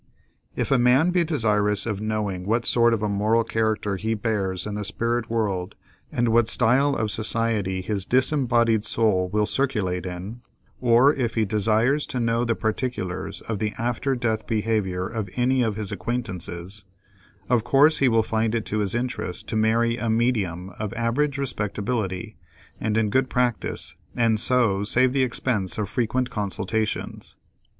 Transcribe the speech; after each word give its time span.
If 0.55 0.71
a 0.71 0.79
man 0.79 1.11
be 1.11 1.23
desirous 1.23 1.85
of 1.85 2.01
knowing 2.01 2.47
what 2.47 2.65
sort 2.65 2.91
of 2.91 3.03
a 3.03 3.07
moral 3.07 3.43
character 3.43 3.97
he 3.97 4.15
bears 4.15 4.65
in 4.65 4.73
the 4.73 4.83
spirit 4.83 5.29
world, 5.29 5.75
and 6.11 6.29
what 6.29 6.47
style 6.47 6.95
of 6.95 7.11
society 7.11 7.81
his 7.81 8.03
disembodied 8.03 8.83
soul 8.83 9.29
will 9.29 9.45
circulate 9.45 10.07
in, 10.07 10.41
or 10.79 11.13
if 11.13 11.35
he 11.35 11.45
desires 11.45 12.07
to 12.07 12.19
know 12.19 12.43
the 12.43 12.55
particulars 12.55 13.41
of 13.41 13.59
the 13.59 13.73
after 13.77 14.15
death 14.15 14.47
behavior 14.47 15.07
of 15.07 15.29
any 15.35 15.61
of 15.61 15.75
his 15.75 15.91
acquaintances, 15.91 16.83
of 17.47 17.63
course 17.63 17.99
he 17.99 18.09
will 18.09 18.23
find 18.23 18.55
it 18.55 18.65
to 18.65 18.79
his 18.79 18.95
interest 18.95 19.47
to 19.49 19.55
marry 19.55 19.97
a 19.97 20.09
"medium" 20.09 20.71
of 20.79 20.93
average 20.95 21.37
respectability, 21.37 22.35
and 22.79 22.97
in 22.97 23.11
good 23.11 23.29
practice, 23.29 23.95
and 24.15 24.39
so 24.39 24.83
save 24.83 25.11
the 25.13 25.21
expense 25.21 25.77
of 25.77 25.87
frequent 25.87 26.31
consultations. 26.31 27.37